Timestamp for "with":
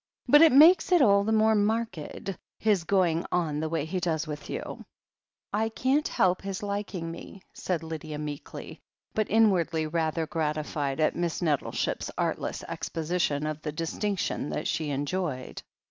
4.25-4.49